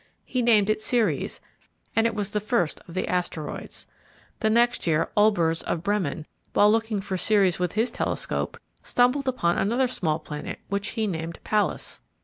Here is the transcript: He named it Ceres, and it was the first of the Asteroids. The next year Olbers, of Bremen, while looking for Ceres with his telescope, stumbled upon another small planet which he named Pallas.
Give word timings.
He 0.25 0.41
named 0.41 0.71
it 0.71 0.81
Ceres, 0.81 1.41
and 1.95 2.07
it 2.07 2.15
was 2.15 2.31
the 2.31 2.39
first 2.39 2.81
of 2.87 2.95
the 2.95 3.07
Asteroids. 3.07 3.85
The 4.39 4.49
next 4.49 4.87
year 4.87 5.11
Olbers, 5.15 5.61
of 5.61 5.83
Bremen, 5.83 6.25
while 6.53 6.71
looking 6.71 7.01
for 7.01 7.17
Ceres 7.17 7.59
with 7.59 7.73
his 7.73 7.91
telescope, 7.91 8.57
stumbled 8.81 9.27
upon 9.27 9.59
another 9.59 9.87
small 9.87 10.17
planet 10.17 10.57
which 10.69 10.87
he 10.97 11.05
named 11.05 11.37
Pallas. 11.43 12.01